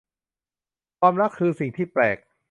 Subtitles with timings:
[0.99, 2.17] ความรักคือสิ่งที่แปลก